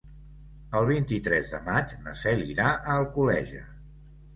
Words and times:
El 0.79 0.87
vint-i-tres 0.91 1.53
de 1.53 1.61
maig 1.69 1.95
na 2.09 2.17
Cel 2.25 2.45
irà 2.51 2.69
a 2.75 3.01
Alcoleja. 3.01 3.69